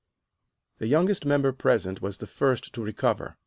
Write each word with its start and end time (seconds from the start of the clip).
The 0.79 0.87
youngest 0.87 1.27
member 1.27 1.51
present 1.51 2.01
was 2.01 2.17
the 2.17 2.25
first 2.25 2.73
to 2.73 2.81
recover. 2.81 3.37